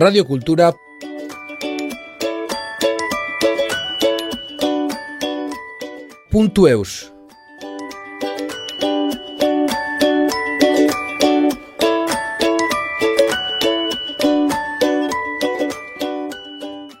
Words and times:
radiocultura 0.00 0.72
.eus 6.32 7.12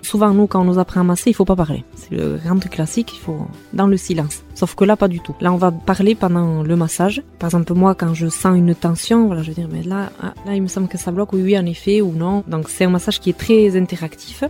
Souvent, 0.02 0.34
nous, 0.34 0.48
quand 0.48 0.60
on 0.60 0.64
nous 0.64 0.78
apprend 0.78 1.00
à 1.00 1.04
masser, 1.04 1.30
il 1.30 1.34
faut 1.34 1.44
pas 1.44 1.54
parler. 1.54 1.84
Le 2.10 2.38
truc 2.60 2.72
classique, 2.72 3.12
il 3.14 3.20
faut 3.20 3.46
dans 3.72 3.86
le 3.86 3.96
silence. 3.96 4.42
Sauf 4.54 4.74
que 4.74 4.84
là, 4.84 4.96
pas 4.96 5.08
du 5.08 5.20
tout. 5.20 5.34
Là, 5.40 5.52
on 5.52 5.56
va 5.56 5.70
parler 5.70 6.14
pendant 6.14 6.62
le 6.62 6.76
massage. 6.76 7.22
Par 7.38 7.48
exemple, 7.48 7.72
moi, 7.74 7.94
quand 7.94 8.14
je 8.14 8.28
sens 8.28 8.56
une 8.56 8.74
tension, 8.74 9.26
voilà, 9.26 9.42
je 9.42 9.48
vais 9.48 9.54
dire, 9.54 9.68
mais 9.70 9.82
là, 9.82 10.10
ah, 10.20 10.34
là, 10.46 10.54
il 10.54 10.62
me 10.62 10.68
semble 10.68 10.88
que 10.88 10.98
ça 10.98 11.12
bloque. 11.12 11.32
Oui, 11.32 11.42
oui, 11.42 11.58
en 11.58 11.66
effet, 11.66 12.00
ou 12.00 12.12
non. 12.12 12.42
Donc, 12.48 12.68
c'est 12.68 12.84
un 12.84 12.90
massage 12.90 13.20
qui 13.20 13.30
est 13.30 13.38
très 13.38 13.76
interactif. 13.76 14.44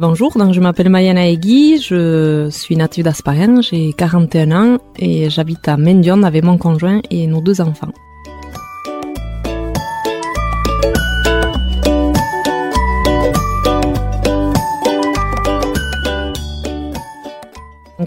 Bonjour, 0.00 0.32
je 0.52 0.60
m'appelle 0.60 0.90
Mayana 0.90 1.28
Egui, 1.28 1.80
je 1.80 2.48
suis 2.50 2.76
native 2.76 3.02
d'Asparin, 3.02 3.60
j'ai 3.62 3.92
41 3.92 4.52
ans 4.52 4.78
et 4.96 5.28
j'habite 5.28 5.66
à 5.66 5.76
Mendion 5.76 6.22
avec 6.22 6.44
mon 6.44 6.56
conjoint 6.56 7.00
et 7.10 7.26
nos 7.26 7.40
deux 7.40 7.60
enfants. 7.60 7.90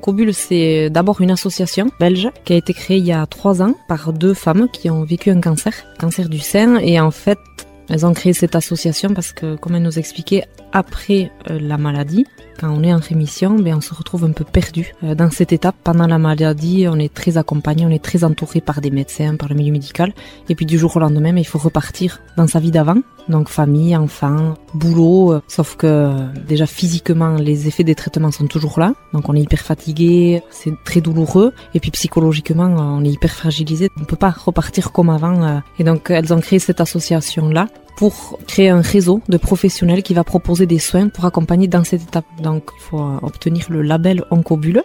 Cobule, 0.02 0.34
c'est 0.34 0.90
d'abord 0.90 1.22
une 1.22 1.32
association 1.32 1.92
belge 2.00 2.30
qui 2.44 2.54
a 2.54 2.56
été 2.56 2.74
créée 2.74 2.98
il 2.98 3.06
y 3.06 3.12
a 3.12 3.26
trois 3.28 3.62
ans 3.62 3.76
par 3.88 4.14
deux 4.14 4.34
femmes 4.34 4.68
qui 4.72 4.90
ont 4.90 5.04
vécu 5.04 5.30
un 5.30 5.42
cancer, 5.42 5.74
cancer 6.00 6.28
du 6.28 6.40
sein, 6.40 6.78
et 6.78 7.00
en 7.00 7.12
fait, 7.12 7.38
elles 7.88 8.06
ont 8.06 8.14
créé 8.14 8.34
cette 8.34 8.56
association 8.56 9.14
parce 9.14 9.32
que, 9.32 9.56
comme 9.58 9.76
elles 9.76 9.84
nous 9.84 10.00
expliquaient, 10.00 10.46
après 10.74 11.32
euh, 11.50 11.60
la 11.60 11.78
maladie, 11.78 12.26
quand 12.60 12.70
on 12.70 12.84
est 12.84 12.94
en 12.94 13.00
rémission, 13.00 13.58
ben 13.58 13.76
on 13.78 13.82
se 13.82 13.94
retrouve 13.94 14.24
un 14.24 14.32
peu 14.32 14.44
perdu 14.44 14.94
euh, 15.04 15.16
dans 15.16 15.32
cette 15.32 15.52
étape. 15.52 15.76
Pendant 15.84 16.08
la 16.08 16.20
maladie, 16.20 16.86
on 16.88 17.00
est 17.00 17.14
très 17.14 17.38
accompagné, 17.38 17.86
on 17.86 17.90
est 17.90 18.04
très 18.04 18.24
entouré 18.24 18.62
par 18.62 18.82
des 18.82 18.92
médecins, 18.92 19.36
par 19.36 19.50
le 19.50 19.56
milieu 19.56 19.72
médical. 19.72 20.14
Et 20.50 20.56
puis 20.56 20.66
du 20.66 20.78
jour 20.78 20.96
au 20.96 21.00
lendemain, 21.00 21.34
ben, 21.34 21.40
il 21.40 21.48
faut 21.48 21.58
repartir 21.58 22.20
dans 22.38 22.48
sa 22.48 22.60
vie 22.60 22.72
d'avant. 22.72 22.98
Donc 23.30 23.50
famille, 23.50 23.96
enfants, 23.96 24.56
boulot. 24.74 25.34
Euh, 25.34 25.42
sauf 25.48 25.76
que 25.76 26.12
déjà 26.48 26.66
physiquement, 26.66 27.36
les 27.36 27.68
effets 27.68 27.84
des 27.84 27.96
traitements 27.96 28.32
sont 28.32 28.48
toujours 28.48 28.80
là. 28.80 28.94
Donc 29.14 29.30
on 29.30 29.36
est 29.36 29.42
hyper 29.42 29.62
fatigué, 29.62 30.44
c'est 30.52 30.74
très 30.84 31.02
douloureux. 31.02 31.54
Et 31.74 31.80
puis 31.80 31.92
psychologiquement, 31.92 32.66
on 32.66 33.04
est 33.04 33.12
hyper 33.12 33.32
fragilisé. 33.32 33.90
On 34.00 34.04
peut 34.04 34.16
pas 34.16 34.32
repartir 34.32 34.92
comme 34.92 35.10
avant. 35.10 35.62
Et 35.80 35.84
donc 35.84 36.10
elles 36.10 36.34
ont 36.34 36.40
créé 36.40 36.60
cette 36.60 36.82
association 36.82 37.50
là 37.50 37.68
pour 37.96 38.40
créer 38.48 38.70
un 38.70 38.82
réseau 38.82 39.22
de 39.30 39.38
professionnels 39.38 40.04
qui 40.04 40.14
va 40.14 40.24
proposer 40.24 40.66
des 40.66 40.80
soins 40.80 41.10
pour 41.10 41.26
accompagner 41.26 41.68
dans 41.68 41.84
cette 41.84 42.04
étape. 42.04 42.26
Donc, 42.42 42.70
il 42.76 42.82
faut 42.82 43.02
obtenir 43.22 43.66
le 43.70 43.82
label 43.82 44.24
Oncobule. 44.32 44.84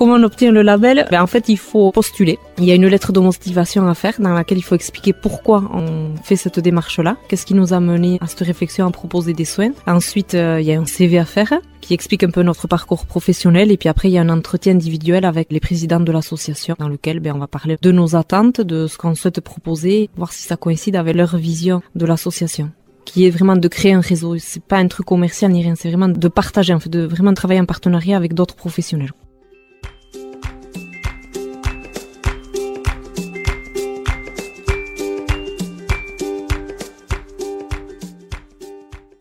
Comment 0.00 0.14
on 0.14 0.22
obtient 0.22 0.50
le 0.50 0.62
label 0.62 1.06
ben, 1.10 1.20
En 1.20 1.26
fait, 1.26 1.50
il 1.50 1.58
faut 1.58 1.92
postuler. 1.92 2.38
Il 2.56 2.64
y 2.64 2.72
a 2.72 2.74
une 2.74 2.86
lettre 2.86 3.12
de 3.12 3.20
motivation 3.20 3.86
à 3.86 3.92
faire 3.92 4.14
dans 4.18 4.32
laquelle 4.32 4.56
il 4.56 4.62
faut 4.62 4.74
expliquer 4.74 5.12
pourquoi 5.12 5.62
on 5.74 6.14
fait 6.24 6.36
cette 6.36 6.58
démarche-là, 6.58 7.18
qu'est-ce 7.28 7.44
qui 7.44 7.52
nous 7.52 7.74
a 7.74 7.80
mené 7.80 8.16
à 8.22 8.26
cette 8.26 8.40
réflexion 8.40 8.86
à 8.86 8.90
proposer 8.92 9.34
des 9.34 9.44
soins. 9.44 9.72
Ensuite, 9.86 10.32
euh, 10.32 10.58
il 10.58 10.66
y 10.66 10.72
a 10.72 10.80
un 10.80 10.86
CV 10.86 11.18
à 11.18 11.26
faire 11.26 11.52
qui 11.82 11.92
explique 11.92 12.24
un 12.24 12.30
peu 12.30 12.40
notre 12.40 12.66
parcours 12.66 13.04
professionnel 13.04 13.70
et 13.70 13.76
puis 13.76 13.90
après 13.90 14.08
il 14.08 14.12
y 14.12 14.18
a 14.18 14.22
un 14.22 14.30
entretien 14.30 14.72
individuel 14.72 15.26
avec 15.26 15.52
les 15.52 15.60
présidents 15.60 16.00
de 16.00 16.12
l'association 16.12 16.76
dans 16.78 16.88
lequel 16.88 17.20
ben, 17.20 17.34
on 17.36 17.38
va 17.38 17.46
parler 17.46 17.76
de 17.82 17.92
nos 17.92 18.16
attentes, 18.16 18.62
de 18.62 18.86
ce 18.86 18.96
qu'on 18.96 19.14
souhaite 19.14 19.42
proposer, 19.42 20.08
voir 20.16 20.32
si 20.32 20.44
ça 20.44 20.56
coïncide 20.56 20.96
avec 20.96 21.14
leur 21.14 21.36
vision 21.36 21.82
de 21.94 22.06
l'association 22.06 22.70
qui 23.04 23.26
est 23.26 23.30
vraiment 23.30 23.56
de 23.56 23.68
créer 23.68 23.92
un 23.92 24.00
réseau. 24.00 24.38
C'est 24.38 24.62
pas 24.62 24.78
un 24.78 24.88
truc 24.88 25.04
commercial 25.04 25.50
ni 25.50 25.62
rien, 25.62 25.74
c'est 25.74 25.88
vraiment 25.88 26.08
de 26.08 26.28
partager, 26.28 26.72
en 26.72 26.80
fait, 26.80 26.90
de 26.90 27.04
vraiment 27.04 27.34
travailler 27.34 27.60
en 27.60 27.66
partenariat 27.66 28.16
avec 28.16 28.34
d'autres 28.34 28.54
professionnels. 28.54 29.10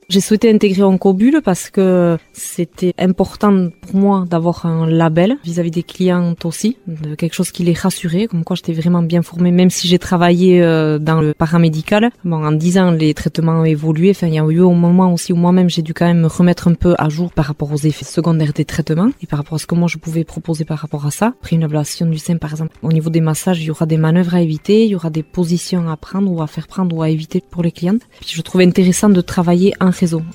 J'ai 0.10 0.22
souhaité 0.22 0.50
intégrer 0.50 0.82
Oncobule 0.82 1.40
parce 1.46 1.70
que 1.70 2.18
c'était 2.34 2.96
important 2.98 3.70
pour 3.80 3.96
moi 3.96 4.26
d'avoir 4.28 4.66
un 4.66 4.88
label 4.88 5.38
vis-à-vis 5.44 5.70
des 5.70 5.84
clientes 5.84 6.46
aussi, 6.46 6.78
quelque 7.16 7.36
chose 7.36 7.52
qui 7.52 7.62
les 7.62 7.74
rassurait, 7.74 8.26
comme 8.26 8.44
quoi 8.44 8.56
j'étais 8.56 8.74
vraiment 8.74 9.04
bien 9.04 9.22
formée, 9.22 9.52
même 9.52 9.70
si 9.70 9.88
j'ai 9.88 10.00
travaillé 10.00 10.64
euh, 10.64 10.98
dans 10.98 11.22
le 11.22 11.36
paramédical. 11.36 12.10
Bon, 12.26 12.44
en 12.44 12.52
dix 12.52 12.80
ans, 12.80 12.90
les 12.90 13.14
traitements 13.14 13.60
ont 13.60 13.66
évolué. 13.66 14.10
Enfin, 14.10 14.26
il 14.26 14.34
y 14.34 14.40
a 14.40 14.46
eu 14.48 14.62
un 14.62 14.74
moment 14.74 15.14
aussi 15.14 15.32
où 15.32 15.36
moi-même 15.36 15.70
j'ai 15.70 15.84
dû 15.84 15.94
quand 15.94 16.08
même 16.08 16.22
me 16.22 16.28
remettre 16.28 16.68
un 16.68 16.74
peu 16.74 16.96
à 16.98 17.08
jour 17.10 17.32
par 17.32 17.46
rapport 17.46 17.72
aux 17.72 17.78
effets 17.78 18.04
secondaires 18.04 18.54
des 18.54 18.66
traitements 18.66 19.12
et 19.22 19.28
par 19.28 19.38
rapport 19.38 19.58
à 19.58 19.60
ce 19.60 19.68
que 19.68 19.76
moi 19.76 19.88
je 19.88 20.00
pouvais 20.00 20.24
proposer 20.24 20.66
par 20.66 20.80
rapport 20.80 21.06
à 21.06 21.12
ça. 21.12 21.36
Après 21.40 21.56
une 21.56 21.64
ablation 21.64 22.08
du 22.08 22.18
sein, 22.18 22.38
par 22.38 22.50
exemple, 22.50 22.76
au 22.82 22.92
niveau 22.92 23.12
des 23.12 23.22
massages, 23.22 23.62
il 23.62 23.66
y 23.66 23.72
aura 23.72 23.86
des 23.86 23.98
manœuvres 23.98 24.34
à 24.34 24.42
éviter, 24.42 24.86
il 24.86 24.90
y 24.90 24.96
aura 24.96 25.12
des 25.12 25.22
positions 25.22 25.88
à 25.88 25.98
prendre 25.98 26.32
ou 26.32 26.42
à 26.42 26.48
faire 26.48 26.66
prendre 26.66 26.96
ou 26.96 27.04
à 27.04 27.10
éviter 27.10 27.44
pour 27.48 27.62
les 27.62 27.72
clientes. 27.72 28.02
Puis 28.22 28.32
je 28.34 28.42
trouvais 28.42 28.66
intéressant 28.66 29.10
de 29.10 29.22
travailler 29.22 29.76
en 29.80 29.92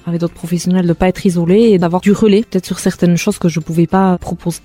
avec 0.06 0.20
d'autres 0.20 0.34
professionnels, 0.34 0.86
de 0.86 0.92
pas 0.92 1.08
être 1.08 1.24
isolé 1.26 1.70
et 1.70 1.78
d'avoir 1.78 2.00
du 2.00 2.12
relais 2.12 2.42
peut-être 2.42 2.66
sur 2.66 2.78
certaines 2.78 3.16
choses 3.16 3.38
que 3.38 3.48
je 3.48 3.60
pouvais 3.60 3.86
pas 3.86 4.18
proposer. 4.18 4.60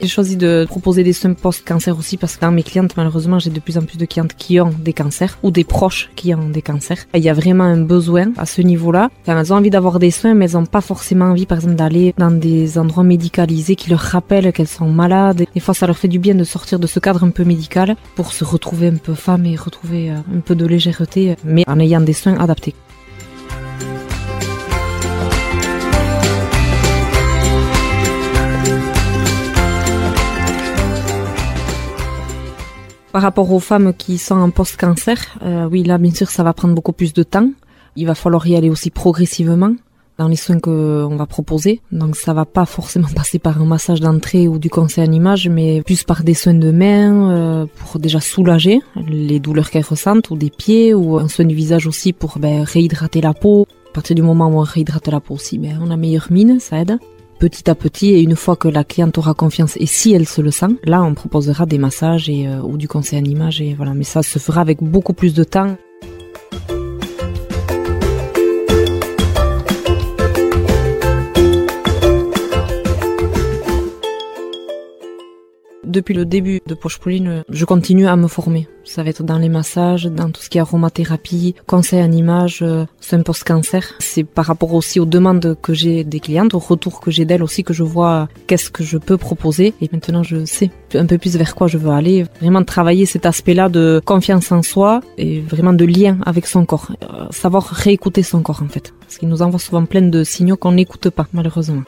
J'ai 0.00 0.06
choisi 0.06 0.36
de 0.36 0.64
proposer 0.68 1.02
des 1.02 1.12
soins 1.12 1.34
post-cancer 1.34 1.98
aussi 1.98 2.16
parce 2.16 2.36
que 2.36 2.42
dans 2.42 2.52
mes 2.52 2.62
clientes, 2.62 2.96
malheureusement, 2.96 3.40
j'ai 3.40 3.50
de 3.50 3.58
plus 3.58 3.78
en 3.78 3.82
plus 3.82 3.98
de 3.98 4.06
clientes 4.06 4.32
qui 4.34 4.60
ont 4.60 4.72
des 4.78 4.92
cancers 4.92 5.38
ou 5.42 5.50
des 5.50 5.64
proches 5.64 6.10
qui 6.14 6.32
ont 6.34 6.48
des 6.48 6.62
cancers. 6.62 6.98
il 7.14 7.22
y 7.22 7.28
a 7.28 7.34
vraiment 7.34 7.64
un 7.64 7.80
besoin 7.80 8.32
à 8.36 8.46
ce 8.46 8.62
niveau-là. 8.62 9.10
elles 9.26 9.52
ont 9.52 9.56
envie 9.56 9.70
d'avoir 9.70 9.98
des 9.98 10.12
soins, 10.12 10.34
mais 10.34 10.44
elles 10.44 10.52
n'ont 10.52 10.66
pas 10.66 10.80
forcément 10.80 11.24
envie, 11.26 11.46
par 11.46 11.58
exemple, 11.58 11.74
d'aller 11.74 12.14
dans 12.16 12.30
des 12.30 12.78
endroits 12.78 13.02
médicalisés 13.02 13.74
qui 13.74 13.90
leur 13.90 13.98
rappellent 13.98 14.52
qu'elles 14.52 14.68
sont 14.68 14.88
malades. 14.88 15.44
Des 15.52 15.60
fois, 15.60 15.74
ça 15.74 15.88
leur 15.88 15.98
fait 15.98 16.08
du 16.08 16.20
bien 16.20 16.36
de 16.36 16.44
sortir 16.44 16.78
de 16.78 16.86
ce 16.86 17.00
cadre 17.00 17.24
un 17.24 17.30
peu 17.30 17.42
médical 17.42 17.96
pour 18.14 18.32
se 18.32 18.44
retrouver 18.44 18.88
un 18.88 18.96
peu 18.96 19.14
femme 19.14 19.46
et 19.46 19.56
retrouver 19.56 20.12
euh, 20.12 20.16
un 20.32 20.40
peu 20.40 20.54
de 20.54 20.64
légèreté, 20.64 21.34
mais 21.44 21.64
en 21.66 21.80
ayant 21.80 22.00
des 22.00 22.12
soins 22.12 22.38
adaptés. 22.38 22.74
Par 33.12 33.22
rapport 33.22 33.50
aux 33.50 33.60
femmes 33.60 33.94
qui 33.94 34.18
sont 34.18 34.36
en 34.36 34.50
post-cancer, 34.50 35.38
euh, 35.42 35.68
oui, 35.70 35.82
là, 35.82 35.96
bien 35.96 36.12
sûr, 36.12 36.28
ça 36.30 36.42
va 36.42 36.52
prendre 36.52 36.74
beaucoup 36.74 36.92
plus 36.92 37.14
de 37.14 37.22
temps. 37.22 37.50
Il 37.96 38.06
va 38.06 38.14
falloir 38.14 38.46
y 38.46 38.54
aller 38.54 38.68
aussi 38.68 38.90
progressivement 38.90 39.74
dans 40.18 40.28
les 40.28 40.36
soins 40.36 40.58
qu'on 40.58 41.16
va 41.16 41.26
proposer. 41.26 41.80
Donc 41.90 42.16
ça 42.16 42.34
va 42.34 42.44
pas 42.44 42.66
forcément 42.66 43.08
passer 43.14 43.38
par 43.38 43.62
un 43.62 43.64
massage 43.64 44.00
d'entrée 44.00 44.46
ou 44.46 44.58
du 44.58 44.68
conseil 44.68 45.08
en 45.08 45.12
image, 45.12 45.48
mais 45.48 45.80
plus 45.82 46.02
par 46.04 46.22
des 46.22 46.34
soins 46.34 46.54
de 46.54 46.70
main 46.70 47.30
euh, 47.30 47.66
pour 47.76 47.98
déjà 47.98 48.20
soulager 48.20 48.80
les 49.08 49.40
douleurs 49.40 49.70
qu'elles 49.70 49.84
ressentent, 49.84 50.30
ou 50.30 50.36
des 50.36 50.50
pieds, 50.50 50.92
ou 50.92 51.18
un 51.18 51.28
soin 51.28 51.46
du 51.46 51.54
visage 51.54 51.86
aussi 51.86 52.12
pour 52.12 52.38
ben, 52.38 52.62
réhydrater 52.62 53.20
la 53.22 53.32
peau. 53.32 53.66
À 53.90 53.94
partir 53.94 54.16
du 54.16 54.22
moment 54.22 54.48
où 54.48 54.58
on 54.58 54.62
réhydrate 54.62 55.08
la 55.08 55.20
peau 55.20 55.34
aussi, 55.34 55.58
ben, 55.58 55.80
on 55.82 55.90
a 55.90 55.96
meilleure 55.96 56.26
mine, 56.30 56.60
ça 56.60 56.80
aide 56.80 56.98
petit 57.38 57.70
à 57.70 57.74
petit 57.74 58.10
et 58.10 58.20
une 58.20 58.36
fois 58.36 58.56
que 58.56 58.68
la 58.68 58.84
cliente 58.84 59.16
aura 59.18 59.34
confiance 59.34 59.76
et 59.76 59.86
si 59.86 60.12
elle 60.12 60.26
se 60.26 60.40
le 60.40 60.50
sent, 60.50 60.78
là 60.84 61.02
on 61.02 61.14
proposera 61.14 61.66
des 61.66 61.78
massages 61.78 62.28
et, 62.28 62.46
euh, 62.48 62.60
ou 62.60 62.76
du 62.76 62.88
conseil 62.88 63.20
en 63.20 63.24
image 63.24 63.60
et 63.60 63.74
voilà. 63.74 63.94
Mais 63.94 64.04
ça 64.04 64.22
se 64.22 64.38
fera 64.38 64.60
avec 64.60 64.82
beaucoup 64.82 65.12
plus 65.12 65.34
de 65.34 65.44
temps. 65.44 65.76
Depuis 75.98 76.14
le 76.14 76.24
début 76.24 76.60
de 76.64 76.74
Poche 76.74 77.00
Pauline, 77.00 77.42
je 77.48 77.64
continue 77.64 78.06
à 78.06 78.14
me 78.14 78.28
former. 78.28 78.68
Ça 78.84 79.02
va 79.02 79.10
être 79.10 79.24
dans 79.24 79.36
les 79.36 79.48
massages, 79.48 80.04
dans 80.04 80.30
tout 80.30 80.40
ce 80.40 80.48
qui 80.48 80.58
est 80.58 80.60
aromathérapie, 80.60 81.56
conseil 81.66 82.00
en 82.00 82.12
image, 82.12 82.60
euh, 82.62 82.84
un 83.10 83.22
post-cancer. 83.22 83.82
C'est 83.98 84.22
par 84.22 84.44
rapport 84.44 84.74
aussi 84.74 85.00
aux 85.00 85.06
demandes 85.06 85.56
que 85.60 85.74
j'ai 85.74 86.04
des 86.04 86.20
clientes, 86.20 86.54
au 86.54 86.60
retour 86.60 87.00
que 87.00 87.10
j'ai 87.10 87.24
d'elles 87.24 87.42
aussi, 87.42 87.64
que 87.64 87.72
je 87.74 87.82
vois 87.82 88.28
qu'est-ce 88.46 88.70
que 88.70 88.84
je 88.84 88.96
peux 88.96 89.16
proposer. 89.16 89.74
Et 89.80 89.88
maintenant, 89.92 90.22
je 90.22 90.44
sais 90.44 90.70
un 90.94 91.04
peu 91.04 91.18
plus 91.18 91.36
vers 91.36 91.56
quoi 91.56 91.66
je 91.66 91.78
veux 91.78 91.90
aller. 91.90 92.26
Vraiment 92.40 92.62
travailler 92.62 93.04
cet 93.04 93.26
aspect-là 93.26 93.68
de 93.68 94.00
confiance 94.04 94.52
en 94.52 94.62
soi 94.62 95.00
et 95.16 95.40
vraiment 95.40 95.72
de 95.72 95.84
lien 95.84 96.18
avec 96.24 96.46
son 96.46 96.64
corps. 96.64 96.92
Euh, 97.02 97.26
savoir 97.30 97.64
réécouter 97.64 98.22
son 98.22 98.40
corps, 98.42 98.62
en 98.62 98.68
fait. 98.68 98.94
Parce 99.00 99.18
qu'il 99.18 99.28
nous 99.28 99.42
envoie 99.42 99.58
souvent 99.58 99.84
plein 99.84 100.02
de 100.02 100.22
signaux 100.22 100.56
qu'on 100.56 100.70
n'écoute 100.70 101.10
pas, 101.10 101.26
malheureusement. 101.32 101.82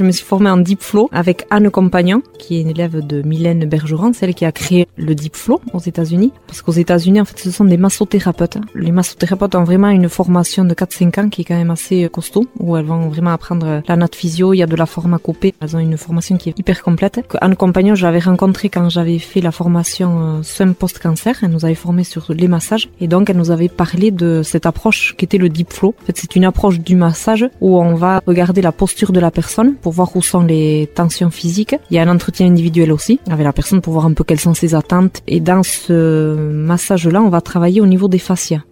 Je 0.00 0.04
me 0.06 0.12
suis 0.12 0.24
formée 0.24 0.48
en 0.48 0.56
Deep 0.56 0.80
Flow 0.80 1.10
avec 1.12 1.46
Anne 1.50 1.68
Compagnon, 1.68 2.22
qui 2.38 2.56
est 2.56 2.62
une 2.62 2.70
élève 2.70 3.06
de 3.06 3.20
Mylène 3.20 3.66
Bergeron, 3.66 4.14
celle 4.14 4.34
qui 4.34 4.46
a 4.46 4.50
créé 4.50 4.88
le 4.96 5.14
Deep 5.14 5.36
Flow 5.36 5.60
aux 5.74 5.78
États-Unis. 5.78 6.32
Parce 6.46 6.62
qu'aux 6.62 6.72
États-Unis, 6.72 7.20
en 7.20 7.26
fait, 7.26 7.38
ce 7.38 7.50
sont 7.50 7.66
des 7.66 7.76
massothérapeutes. 7.76 8.56
Les 8.74 8.92
massothérapeutes 8.92 9.54
ont 9.56 9.64
vraiment 9.64 9.90
une 9.90 10.08
formation 10.08 10.64
de 10.64 10.72
4-5 10.72 11.20
ans 11.20 11.28
qui 11.28 11.42
est 11.42 11.44
quand 11.44 11.54
même 11.54 11.70
assez 11.70 12.08
costaud, 12.08 12.46
où 12.58 12.78
elles 12.78 12.86
vont 12.86 13.10
vraiment 13.10 13.32
apprendre 13.32 13.82
la 13.86 13.96
natte 13.96 14.14
physio, 14.14 14.54
il 14.54 14.56
y 14.56 14.62
a 14.62 14.66
de 14.66 14.74
la 14.74 14.86
pharmacopée. 14.86 15.52
Elles 15.60 15.76
ont 15.76 15.80
une 15.80 15.98
formation 15.98 16.38
qui 16.38 16.48
est 16.48 16.58
hyper 16.58 16.82
complète. 16.82 17.20
Anne 17.38 17.54
Compagnon, 17.54 17.94
je 17.94 18.06
l'avais 18.06 18.20
rencontrée 18.20 18.70
quand 18.70 18.88
j'avais 18.88 19.18
fait 19.18 19.42
la 19.42 19.52
formation 19.52 20.38
euh, 20.38 20.42
SEM 20.42 20.74
post-cancer. 20.74 21.40
Elle 21.42 21.50
nous 21.50 21.66
avait 21.66 21.74
formé 21.74 22.04
sur 22.04 22.24
les 22.30 22.48
massages. 22.48 22.88
Et 23.02 23.06
donc, 23.06 23.28
elle 23.28 23.36
nous 23.36 23.50
avait 23.50 23.68
parlé 23.68 24.12
de 24.12 24.40
cette 24.42 24.64
approche 24.64 25.14
qui 25.18 25.26
était 25.26 25.36
le 25.36 25.50
Deep 25.50 25.74
Flow. 25.74 25.94
En 26.00 26.06
fait, 26.06 26.16
c'est 26.16 26.36
une 26.36 26.46
approche 26.46 26.80
du 26.80 26.96
massage 26.96 27.44
où 27.60 27.78
on 27.78 27.96
va 27.96 28.22
regarder 28.26 28.62
la 28.62 28.72
posture 28.72 29.12
de 29.12 29.20
la 29.20 29.30
personne 29.30 29.74
pour 29.74 29.89
voir 29.90 30.14
où 30.16 30.22
sont 30.22 30.42
les 30.42 30.88
tensions 30.94 31.30
physiques. 31.30 31.76
Il 31.90 31.96
y 31.96 31.98
a 31.98 32.02
un 32.02 32.08
entretien 32.08 32.46
individuel 32.46 32.92
aussi 32.92 33.20
avec 33.30 33.44
la 33.44 33.52
personne 33.52 33.80
pour 33.80 33.92
voir 33.92 34.06
un 34.06 34.12
peu 34.12 34.24
quelles 34.24 34.40
sont 34.40 34.54
ses 34.54 34.74
attentes. 34.74 35.22
Et 35.26 35.40
dans 35.40 35.62
ce 35.62 36.34
massage-là, 36.34 37.22
on 37.22 37.28
va 37.28 37.40
travailler 37.40 37.80
au 37.80 37.86
niveau 37.86 38.08
des 38.08 38.18
fascias. 38.18 38.62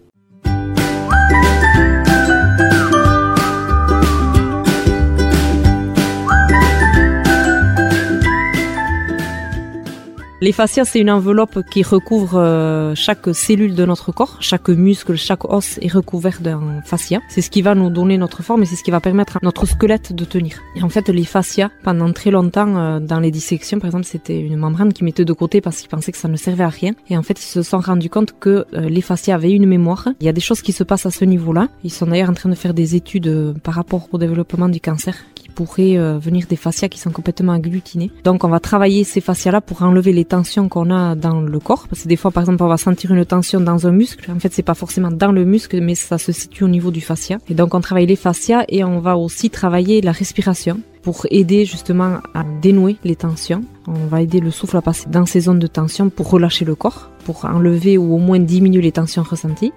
Les 10.41 10.53
fascias, 10.53 10.85
c'est 10.85 11.01
une 11.01 11.11
enveloppe 11.11 11.65
qui 11.69 11.83
recouvre 11.83 12.39
euh, 12.39 12.95
chaque 12.95 13.35
cellule 13.35 13.75
de 13.75 13.85
notre 13.85 14.13
corps, 14.13 14.37
chaque 14.39 14.69
muscle, 14.69 15.17
chaque 15.17 15.45
os 15.53 15.79
est 15.83 15.93
recouvert 15.93 16.41
d'un 16.41 16.81
fascia. 16.85 17.21
C'est 17.29 17.43
ce 17.43 17.51
qui 17.51 17.61
va 17.61 17.75
nous 17.75 17.91
donner 17.91 18.19
notre 18.19 18.45
forme 18.45 18.63
et 18.63 18.65
c'est 18.65 18.77
ce 18.77 18.85
qui 18.85 18.93
va 18.93 19.01
permettre 19.01 19.39
à 19.39 19.41
notre 19.43 19.67
squelette 19.67 20.13
de 20.13 20.25
tenir. 20.25 20.61
Et 20.77 20.85
en 20.85 20.89
fait, 20.91 21.09
les 21.09 21.25
fascias, 21.25 21.71
pendant 21.83 22.13
très 22.13 22.31
longtemps, 22.31 22.77
euh, 22.77 23.01
dans 23.01 23.19
les 23.19 23.33
dissections, 23.33 23.81
par 23.81 23.89
exemple, 23.89 24.05
c'était 24.05 24.39
une 24.39 24.55
membrane 24.59 24.93
qui 24.93 25.03
mettait 25.03 25.25
de 25.25 25.33
côté 25.33 25.61
parce 25.61 25.79
qu'ils 25.79 25.89
pensaient 25.89 26.13
que 26.13 26.19
ça 26.19 26.29
ne 26.29 26.37
servait 26.37 26.63
à 26.63 26.69
rien. 26.69 26.93
Et 27.11 27.19
en 27.19 27.25
fait, 27.25 27.41
ils 27.41 27.49
se 27.49 27.63
sont 27.63 27.81
rendus 27.81 28.09
compte 28.09 28.39
que 28.39 28.65
euh, 28.75 28.89
les 28.89 29.01
fascias 29.01 29.35
avaient 29.35 29.51
une 29.51 29.67
mémoire. 29.67 30.07
Il 30.21 30.27
y 30.27 30.29
a 30.29 30.33
des 30.33 30.41
choses 30.41 30.63
qui 30.63 30.71
se 30.71 30.85
passent 30.85 31.07
à 31.07 31.11
ce 31.11 31.25
niveau-là. 31.25 31.67
Ils 31.83 31.93
sont 31.93 32.07
d'ailleurs 32.07 32.31
en 32.31 32.35
train 32.35 32.49
de 32.49 32.55
faire 32.55 32.75
des 32.75 32.95
études 32.95 33.57
par 33.65 33.75
rapport 33.75 34.09
au 34.13 34.19
développement 34.19 34.69
du 34.69 34.81
cancer 34.81 35.17
pourrait 35.55 35.97
euh, 35.97 36.19
venir 36.19 36.47
des 36.49 36.57
fascias 36.57 36.89
qui 36.89 36.99
sont 36.99 37.11
complètement 37.11 37.53
agglutinés. 37.53 38.11
Donc 38.25 38.45
on 38.45 38.49
va 38.49 38.61
travailler 38.61 39.05
ces 39.05 39.21
fascias-là 39.21 39.61
pour 39.61 39.83
enlever 39.83 40.13
les 40.13 40.25
tensions 40.25 40.69
qu'on 40.69 40.91
a 40.91 41.15
dans 41.15 41.41
le 41.41 41.59
corps. 41.61 41.87
Parce 41.89 42.03
que 42.03 42.09
des 42.09 42.17
fois, 42.17 42.31
par 42.31 42.43
exemple, 42.43 42.63
on 42.63 42.69
va 42.69 42.77
sentir 42.77 43.13
une 43.13 43.25
tension 43.25 43.61
dans 43.61 43.87
un 43.87 43.93
muscle. 43.93 44.31
En 44.31 44.39
fait, 44.39 44.53
c'est 44.53 44.63
pas 44.63 44.75
forcément 44.75 45.11
dans 45.11 45.33
le 45.33 45.45
muscle, 45.45 45.81
mais 45.81 45.95
ça 45.95 46.19
se 46.19 46.33
situe 46.33 46.65
au 46.65 46.69
niveau 46.69 46.91
du 46.91 47.01
fascia. 47.01 47.39
Et 47.49 47.55
donc 47.55 47.75
on 47.75 47.81
travaille 47.81 48.07
les 48.07 48.17
fascias 48.17 48.65
et 48.69 48.85
on 48.85 49.01
va 49.01 49.17
aussi 49.17 49.51
travailler 49.51 50.01
la 50.01 50.13
respiration 50.13 50.81
pour 51.03 51.27
aider 51.31 51.65
justement 51.65 52.19
à 52.35 52.45
dénouer 52.61 52.97
les 53.05 53.17
tensions. 53.17 53.63
On 53.87 54.07
va 54.07 54.23
aider 54.23 54.41
le 54.41 54.51
souffle 54.51 54.77
à 54.77 54.83
passer 54.83 55.09
dans 55.09 55.27
ces 55.27 55.41
zones 55.41 55.59
de 55.59 55.67
tension 55.67 56.11
pour 56.11 56.31
relâcher 56.31 56.65
le 56.65 56.75
corps, 56.75 57.11
pour 57.25 57.45
enlever 57.45 57.97
ou 57.99 58.15
au 58.15 58.19
moins 58.19 58.39
diminuer 58.39 58.83
les 58.83 58.93
tensions 58.93 59.23
ressenties. 59.23 59.73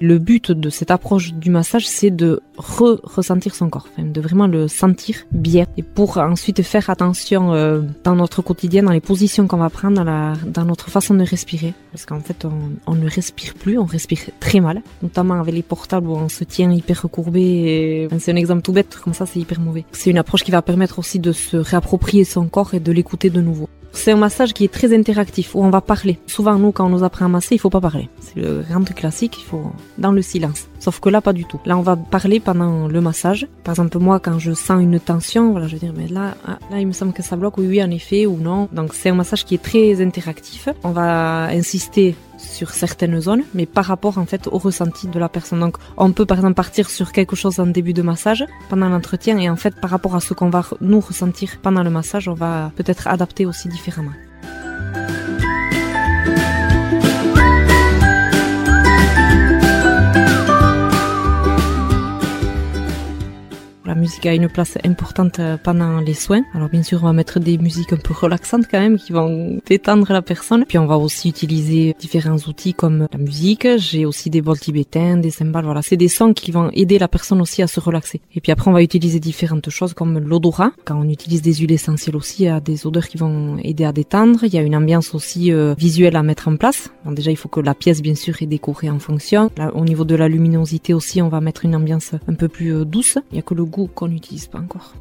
Le 0.00 0.18
but 0.18 0.50
de 0.50 0.70
cette 0.70 0.90
approche 0.90 1.34
du 1.34 1.50
massage, 1.50 1.86
c'est 1.86 2.10
de 2.10 2.40
re-ressentir 2.56 3.54
son 3.54 3.68
corps, 3.68 3.86
de 3.98 4.20
vraiment 4.20 4.46
le 4.46 4.66
sentir 4.66 5.26
bien. 5.30 5.66
Et 5.76 5.82
pour 5.82 6.16
ensuite 6.16 6.62
faire 6.62 6.88
attention 6.88 7.52
euh, 7.52 7.82
dans 8.02 8.16
notre 8.16 8.40
quotidien, 8.40 8.82
dans 8.82 8.92
les 8.92 9.00
positions 9.02 9.46
qu'on 9.46 9.58
va 9.58 9.68
prendre, 9.68 10.02
dans, 10.02 10.64
notre 10.64 10.88
façon 10.88 11.14
de 11.14 11.22
respirer. 11.22 11.74
Parce 11.92 12.06
qu'en 12.06 12.20
fait, 12.20 12.46
on, 12.86 12.94
ne 12.94 13.10
respire 13.10 13.52
plus, 13.52 13.76
on 13.76 13.84
respire 13.84 14.20
très 14.40 14.60
mal, 14.60 14.80
notamment 15.02 15.34
avec 15.34 15.54
les 15.54 15.62
portables 15.62 16.08
où 16.08 16.14
on 16.14 16.30
se 16.30 16.44
tient 16.44 16.72
hyper 16.72 17.02
recourbé. 17.02 18.08
c'est 18.18 18.32
un 18.32 18.36
exemple 18.36 18.62
tout 18.62 18.72
bête, 18.72 18.98
comme 19.04 19.12
ça, 19.12 19.26
c'est 19.26 19.40
hyper 19.40 19.60
mauvais. 19.60 19.84
C'est 19.92 20.08
une 20.08 20.18
approche 20.18 20.44
qui 20.44 20.50
va 20.50 20.62
permettre 20.62 20.98
aussi 20.98 21.18
de 21.18 21.32
se 21.32 21.58
réapproprier 21.58 22.24
son 22.24 22.48
corps 22.48 22.72
et 22.72 22.80
de 22.80 22.90
l'écouter 22.90 23.28
de 23.28 23.42
nouveau. 23.42 23.68
C'est 23.92 24.12
un 24.12 24.16
massage 24.16 24.54
qui 24.54 24.64
est 24.64 24.72
très 24.72 24.94
interactif, 24.96 25.54
où 25.54 25.62
on 25.62 25.70
va 25.70 25.80
parler. 25.80 26.18
Souvent, 26.26 26.58
nous, 26.58 26.72
quand 26.72 26.86
on 26.86 26.90
nous 26.90 27.04
apprend 27.04 27.26
à 27.26 27.28
masser, 27.28 27.54
il 27.56 27.58
faut 27.58 27.70
pas 27.70 27.80
parler. 27.80 28.08
C'est 28.20 28.36
le 28.36 28.64
grand 28.68 28.84
classique, 28.84 29.36
il 29.38 29.44
faut 29.44 29.72
dans 29.98 30.12
le 30.12 30.22
silence. 30.22 30.68
Sauf 30.78 31.00
que 31.00 31.08
là, 31.08 31.20
pas 31.20 31.32
du 31.32 31.44
tout. 31.44 31.60
Là, 31.66 31.76
on 31.76 31.82
va 31.82 31.96
parler 31.96 32.40
pendant 32.40 32.88
le 32.88 33.00
massage. 33.00 33.46
Par 33.64 33.72
exemple, 33.72 33.98
moi, 33.98 34.20
quand 34.20 34.38
je 34.38 34.52
sens 34.52 34.80
une 34.82 34.98
tension, 35.00 35.50
voilà, 35.52 35.66
je 35.66 35.74
vais 35.74 35.80
dire, 35.80 35.92
mais 35.96 36.08
là, 36.08 36.34
ah, 36.46 36.58
là, 36.70 36.80
il 36.80 36.86
me 36.86 36.92
semble 36.92 37.12
que 37.12 37.22
ça 37.22 37.36
bloque, 37.36 37.58
oui, 37.58 37.66
oui, 37.66 37.82
en 37.82 37.90
effet, 37.90 38.26
ou 38.26 38.36
non. 38.38 38.68
Donc, 38.72 38.94
c'est 38.94 39.10
un 39.10 39.14
massage 39.14 39.44
qui 39.44 39.54
est 39.54 39.62
très 39.62 40.00
interactif. 40.00 40.68
On 40.84 40.90
va 40.90 41.48
insister 41.48 42.14
sur 42.40 42.70
certaines 42.70 43.20
zones, 43.20 43.44
mais 43.54 43.66
par 43.66 43.84
rapport 43.84 44.18
en 44.18 44.26
fait 44.26 44.46
au 44.46 44.58
ressenti 44.58 45.06
de 45.08 45.18
la 45.18 45.28
personne. 45.28 45.60
Donc 45.60 45.76
on 45.96 46.12
peut 46.12 46.26
par 46.26 46.38
exemple 46.38 46.54
partir 46.54 46.88
sur 46.90 47.12
quelque 47.12 47.36
chose 47.36 47.60
en 47.60 47.66
début 47.66 47.92
de 47.92 48.02
massage 48.02 48.44
pendant 48.68 48.88
l'entretien 48.88 49.38
et 49.38 49.48
en 49.48 49.56
fait 49.56 49.80
par 49.80 49.90
rapport 49.90 50.14
à 50.14 50.20
ce 50.20 50.34
qu'on 50.34 50.50
va 50.50 50.64
nous 50.80 51.00
ressentir 51.00 51.58
pendant 51.62 51.82
le 51.82 51.90
massage, 51.90 52.28
on 52.28 52.34
va 52.34 52.72
peut-être 52.76 53.08
adapter 53.08 53.46
aussi 53.46 53.68
différemment. 53.68 54.12
Musique 64.00 64.26
a 64.26 64.34
une 64.34 64.48
place 64.48 64.78
importante 64.84 65.38
euh, 65.38 65.56
pendant 65.62 66.00
les 66.00 66.14
soins. 66.14 66.42
Alors 66.54 66.68
bien 66.68 66.82
sûr, 66.82 66.98
on 67.02 67.06
va 67.06 67.12
mettre 67.12 67.38
des 67.38 67.58
musiques 67.58 67.92
un 67.92 67.96
peu 67.96 68.12
relaxantes 68.12 68.66
quand 68.70 68.80
même 68.80 68.98
qui 68.98 69.12
vont 69.12 69.60
détendre 69.66 70.12
la 70.12 70.22
personne. 70.22 70.64
Puis 70.66 70.78
on 70.78 70.86
va 70.86 70.98
aussi 70.98 71.28
utiliser 71.28 71.94
différents 72.00 72.38
outils 72.48 72.74
comme 72.74 73.06
la 73.12 73.18
musique. 73.18 73.66
J'ai 73.76 74.06
aussi 74.06 74.30
des 74.30 74.42
bols 74.42 74.58
tibétains, 74.58 75.16
des 75.18 75.30
cymbales. 75.30 75.64
Voilà, 75.64 75.82
c'est 75.82 75.96
des 75.96 76.08
sons 76.08 76.32
qui 76.32 76.50
vont 76.50 76.70
aider 76.72 76.98
la 76.98 77.08
personne 77.08 77.40
aussi 77.40 77.62
à 77.62 77.66
se 77.66 77.78
relaxer. 77.78 78.20
Et 78.34 78.40
puis 78.40 78.50
après, 78.50 78.70
on 78.70 78.74
va 78.74 78.82
utiliser 78.82 79.20
différentes 79.20 79.70
choses 79.70 79.94
comme 79.94 80.18
l'odorat. 80.18 80.72
Quand 80.84 80.98
on 80.98 81.08
utilise 81.08 81.42
des 81.42 81.54
huiles 81.54 81.72
essentielles 81.72 82.16
aussi, 82.16 82.44
il 82.44 82.46
y 82.46 82.48
a 82.48 82.60
des 82.60 82.86
odeurs 82.86 83.06
qui 83.06 83.18
vont 83.18 83.58
aider 83.62 83.84
à 83.84 83.92
détendre. 83.92 84.40
Il 84.44 84.54
y 84.54 84.58
a 84.58 84.62
une 84.62 84.76
ambiance 84.76 85.14
aussi 85.14 85.52
euh, 85.52 85.74
visuelle 85.78 86.16
à 86.16 86.22
mettre 86.22 86.48
en 86.48 86.56
place. 86.56 86.90
Bon, 87.04 87.12
déjà, 87.12 87.30
il 87.30 87.36
faut 87.36 87.48
que 87.48 87.60
la 87.60 87.74
pièce, 87.74 88.00
bien 88.02 88.14
sûr, 88.14 88.40
est 88.40 88.46
décorée 88.46 88.90
en 88.90 88.98
fonction. 88.98 89.50
Là, 89.56 89.70
au 89.74 89.84
niveau 89.84 90.04
de 90.04 90.14
la 90.14 90.28
luminosité 90.28 90.94
aussi, 90.94 91.20
on 91.20 91.28
va 91.28 91.40
mettre 91.40 91.64
une 91.64 91.76
ambiance 91.76 92.12
un 92.26 92.34
peu 92.34 92.48
plus 92.48 92.74
euh, 92.74 92.84
douce. 92.84 93.18
Il 93.30 93.36
y 93.36 93.38
a 93.38 93.42
que 93.42 93.54
le 93.54 93.64
goût 93.64 93.89
qu'on 93.94 94.08
n'utilise 94.08 94.46
pas 94.46 94.58
encore. 94.58 94.94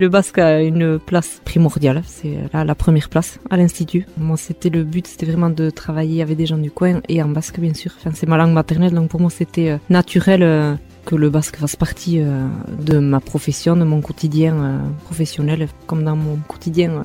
Le 0.00 0.08
basque 0.08 0.38
a 0.38 0.60
une 0.60 0.98
place 0.98 1.40
primordiale, 1.44 2.02
c'est 2.04 2.36
la, 2.52 2.74
première 2.74 3.08
place 3.08 3.38
à 3.48 3.56
l'institut. 3.56 4.06
Moi, 4.18 4.36
c'était 4.36 4.68
le 4.68 4.82
but, 4.82 5.06
c'était 5.06 5.24
vraiment 5.24 5.50
de 5.50 5.70
travailler 5.70 6.20
avec 6.20 6.36
des 6.36 6.46
gens 6.46 6.58
du 6.58 6.70
coin 6.70 7.00
et 7.08 7.22
en 7.22 7.28
basque, 7.28 7.60
bien 7.60 7.74
sûr. 7.74 7.92
Enfin, 7.96 8.10
c'est 8.12 8.26
ma 8.26 8.36
langue 8.36 8.52
maternelle, 8.52 8.92
donc 8.92 9.08
pour 9.08 9.20
moi, 9.20 9.30
c'était 9.30 9.70
euh, 9.70 9.78
naturel 9.90 10.42
euh, 10.42 10.74
que 11.06 11.14
le 11.14 11.30
basque 11.30 11.56
fasse 11.56 11.76
partie 11.76 12.20
euh, 12.20 12.44
de 12.82 12.98
ma 12.98 13.20
profession, 13.20 13.76
de 13.76 13.84
mon 13.84 14.00
quotidien 14.00 14.82
professionnel, 15.04 15.68
comme 15.86 16.02
dans 16.02 16.16
mon 16.16 16.36
quotidien 16.48 17.04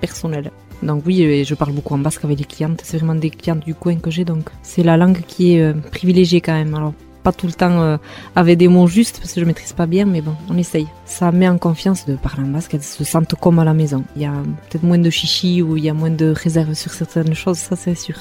personnel. 0.00 0.50
Donc 0.82 1.02
oui, 1.06 1.44
je 1.44 1.54
parle 1.54 1.72
beaucoup 1.72 1.94
en 1.94 1.98
basque 1.98 2.24
avec 2.24 2.38
les 2.38 2.44
clientes. 2.44 2.80
C'est 2.84 2.98
vraiment 2.98 3.14
des 3.14 3.30
clientes 3.30 3.64
du 3.64 3.74
coin 3.74 3.96
que 3.96 4.10
j'ai, 4.10 4.24
donc 4.24 4.50
c'est 4.62 4.82
la 4.82 4.96
langue 4.96 5.20
qui 5.26 5.54
est 5.54 5.62
euh, 5.62 5.74
privilégiée 5.90 6.40
quand 6.40 6.54
même. 6.54 6.74
Alors 6.74 6.94
pas 7.22 7.32
tout 7.32 7.48
le 7.48 7.52
temps 7.52 7.82
euh, 7.82 7.96
avec 8.36 8.56
des 8.56 8.68
mots 8.68 8.86
justes 8.86 9.18
parce 9.18 9.32
que 9.32 9.40
je 9.40 9.44
maîtrise 9.44 9.72
pas 9.72 9.86
bien, 9.86 10.04
mais 10.04 10.20
bon, 10.20 10.34
on 10.48 10.56
essaye. 10.56 10.86
Ça 11.04 11.32
met 11.32 11.48
en 11.48 11.58
confiance 11.58 12.06
de 12.06 12.14
parler 12.14 12.44
en 12.44 12.52
basque, 12.52 12.74
elles 12.74 12.84
se 12.84 13.02
sentent 13.02 13.34
comme 13.34 13.58
à 13.58 13.64
la 13.64 13.74
maison. 13.74 14.04
Il 14.14 14.22
y 14.22 14.26
a 14.26 14.32
peut-être 14.68 14.84
moins 14.84 14.98
de 14.98 15.10
chichi 15.10 15.60
ou 15.60 15.76
il 15.76 15.84
y 15.84 15.88
a 15.88 15.94
moins 15.94 16.10
de 16.10 16.26
réserve 16.26 16.74
sur 16.74 16.92
certaines 16.92 17.34
choses, 17.34 17.58
ça 17.58 17.74
c'est 17.74 17.96
sûr. 17.96 18.16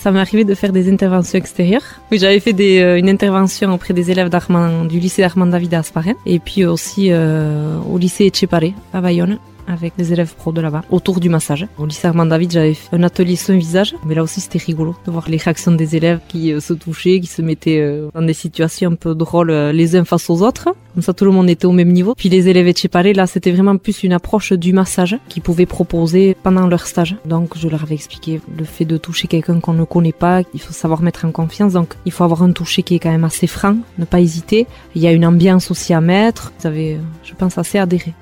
Ça 0.00 0.10
m'est 0.10 0.20
arrivé 0.20 0.44
de 0.44 0.54
faire 0.54 0.72
des 0.72 0.90
interventions 0.90 1.38
extérieures. 1.38 2.00
J'avais 2.10 2.40
fait 2.40 2.56
euh, 2.58 2.96
une 2.96 3.10
intervention 3.10 3.74
auprès 3.74 3.92
des 3.92 4.10
élèves 4.10 4.30
d'Armand, 4.30 4.86
du 4.86 4.98
lycée 4.98 5.22
Armand 5.22 5.46
David 5.46 5.74
à 5.74 5.80
Asparren, 5.80 6.14
et 6.24 6.38
puis 6.38 6.64
aussi 6.64 7.08
euh, 7.10 7.76
au 7.90 7.98
lycée 7.98 8.24
Etchepare 8.24 8.72
à 8.94 9.00
Bayonne 9.02 9.38
avec 9.70 9.94
les 9.98 10.12
élèves 10.12 10.34
pro 10.34 10.52
de 10.52 10.60
là-bas, 10.60 10.82
autour 10.90 11.20
du 11.20 11.28
massage. 11.28 11.66
Au 11.78 11.86
lycée 11.86 12.08
Armand 12.08 12.26
David, 12.26 12.52
j'avais 12.52 12.74
fait 12.74 12.94
un 12.94 13.02
atelier 13.02 13.36
son 13.36 13.56
visage, 13.56 13.94
mais 14.04 14.14
là 14.14 14.22
aussi 14.22 14.40
c'était 14.40 14.58
rigolo 14.58 14.96
de 15.06 15.10
voir 15.10 15.28
les 15.28 15.36
réactions 15.36 15.72
des 15.72 15.96
élèves 15.96 16.20
qui 16.28 16.52
euh, 16.52 16.60
se 16.60 16.72
touchaient, 16.72 17.20
qui 17.20 17.26
se 17.26 17.42
mettaient 17.42 17.80
euh, 17.80 18.08
dans 18.14 18.22
des 18.22 18.34
situations 18.34 18.90
un 18.90 18.94
peu 18.94 19.14
drôles 19.14 19.50
euh, 19.50 19.72
les 19.72 19.96
uns 19.96 20.04
face 20.04 20.28
aux 20.30 20.42
autres. 20.42 20.74
Comme 20.94 21.02
ça, 21.02 21.12
tout 21.12 21.24
le 21.24 21.30
monde 21.30 21.48
était 21.48 21.66
au 21.66 21.72
même 21.72 21.92
niveau. 21.92 22.14
Puis 22.16 22.28
les 22.28 22.48
élèves 22.48 22.66
Etchepare, 22.66 23.12
là, 23.14 23.26
c'était 23.26 23.52
vraiment 23.52 23.76
plus 23.76 24.02
une 24.02 24.12
approche 24.12 24.52
du 24.52 24.72
massage 24.72 25.16
qu'ils 25.28 25.42
pouvaient 25.42 25.66
proposer 25.66 26.36
pendant 26.42 26.66
leur 26.66 26.86
stage. 26.86 27.16
Donc, 27.24 27.56
je 27.56 27.68
leur 27.68 27.84
avais 27.84 27.94
expliqué 27.94 28.40
le 28.58 28.64
fait 28.64 28.84
de 28.84 28.96
toucher 28.96 29.28
quelqu'un 29.28 29.60
qu'on 29.60 29.72
ne 29.72 29.84
connaît 29.84 30.12
pas, 30.12 30.42
il 30.52 30.60
faut 30.60 30.72
savoir 30.72 31.02
mettre 31.02 31.24
en 31.24 31.30
confiance. 31.30 31.74
Donc, 31.74 31.94
il 32.06 32.12
faut 32.12 32.24
avoir 32.24 32.42
un 32.42 32.50
toucher 32.50 32.82
qui 32.82 32.96
est 32.96 32.98
quand 32.98 33.10
même 33.10 33.24
assez 33.24 33.46
franc, 33.46 33.76
ne 33.98 34.04
pas 34.04 34.20
hésiter. 34.20 34.66
Il 34.96 35.02
y 35.02 35.06
a 35.06 35.12
une 35.12 35.24
ambiance 35.24 35.70
aussi 35.70 35.94
à 35.94 36.00
mettre. 36.00 36.52
Vous 36.58 36.66
avez, 36.66 36.98
je 37.22 37.34
pense, 37.34 37.56
assez 37.56 37.78
adhéré. 37.78 38.12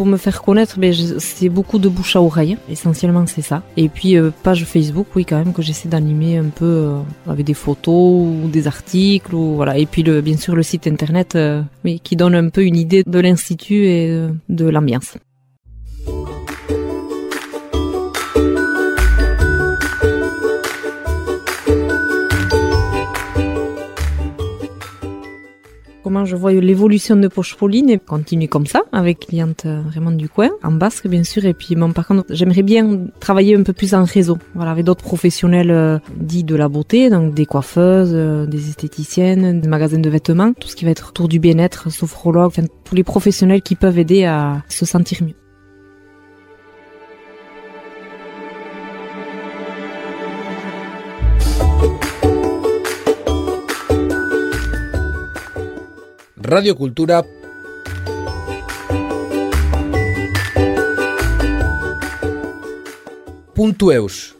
Pour 0.00 0.06
me 0.06 0.16
faire 0.16 0.40
connaître, 0.40 0.78
ben, 0.78 0.94
c'est 1.18 1.50
beaucoup 1.50 1.78
de 1.78 1.86
bouche 1.90 2.16
à 2.16 2.22
oreille. 2.22 2.56
Essentiellement, 2.70 3.26
c'est 3.26 3.42
ça. 3.42 3.62
Et 3.76 3.90
puis, 3.90 4.16
euh, 4.16 4.30
page 4.42 4.64
Facebook, 4.64 5.08
oui, 5.14 5.26
quand 5.26 5.36
même, 5.36 5.52
que 5.52 5.60
j'essaie 5.60 5.90
d'animer 5.90 6.38
un 6.38 6.48
peu 6.48 6.64
euh, 6.64 6.98
avec 7.26 7.44
des 7.44 7.52
photos 7.52 8.26
ou 8.26 8.48
des 8.48 8.66
articles. 8.66 9.34
Ou, 9.34 9.56
voilà. 9.56 9.76
Et 9.76 9.84
puis, 9.84 10.02
le, 10.02 10.22
bien 10.22 10.38
sûr, 10.38 10.56
le 10.56 10.62
site 10.62 10.86
internet 10.86 11.34
euh, 11.34 11.62
qui 12.02 12.16
donne 12.16 12.34
un 12.34 12.48
peu 12.48 12.64
une 12.64 12.76
idée 12.76 13.02
de 13.06 13.18
l'Institut 13.18 13.84
et 13.88 14.26
de 14.48 14.64
l'ambiance. 14.70 15.18
Comment 26.10 26.24
je 26.24 26.34
vois 26.34 26.52
l'évolution 26.52 27.14
de 27.14 27.28
Poche 27.28 27.54
Pauline 27.54 27.88
et 27.88 27.98
continue 28.00 28.48
comme 28.48 28.66
ça 28.66 28.82
avec 28.90 29.28
clientes 29.28 29.64
euh, 29.66 29.80
vraiment 29.82 30.10
du 30.10 30.28
coin, 30.28 30.50
en 30.64 30.72
basque 30.72 31.06
bien 31.06 31.22
sûr. 31.22 31.44
Et 31.44 31.54
puis 31.54 31.76
bon, 31.76 31.92
par 31.92 32.04
contre, 32.08 32.24
j'aimerais 32.30 32.64
bien 32.64 33.06
travailler 33.20 33.54
un 33.54 33.62
peu 33.62 33.72
plus 33.72 33.94
en 33.94 34.02
réseau, 34.02 34.36
voilà, 34.56 34.72
avec 34.72 34.84
d'autres 34.84 35.04
professionnels 35.04 35.70
euh, 35.70 36.00
dits 36.16 36.42
de 36.42 36.56
la 36.56 36.68
beauté, 36.68 37.10
donc 37.10 37.32
des 37.32 37.46
coiffeuses, 37.46 38.10
euh, 38.12 38.44
des 38.44 38.70
esthéticiennes, 38.70 39.60
des 39.60 39.68
magasins 39.68 40.00
de 40.00 40.10
vêtements, 40.10 40.52
tout 40.52 40.66
ce 40.66 40.74
qui 40.74 40.84
va 40.84 40.90
être 40.90 41.10
autour 41.10 41.28
du 41.28 41.38
bien-être, 41.38 41.92
sophrologue, 41.92 42.48
enfin 42.48 42.64
tous 42.82 42.96
les 42.96 43.04
professionnels 43.04 43.62
qui 43.62 43.76
peuvent 43.76 44.00
aider 44.00 44.24
à 44.24 44.64
se 44.68 44.84
sentir 44.84 45.22
mieux. 45.22 45.36
Radio 56.50 56.74
Cultura. 56.74 57.24
Punto 63.54 63.92
Eus. 63.92 64.39